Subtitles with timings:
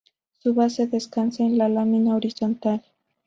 [0.39, 2.81] Su base descansa en la lámina horizontal.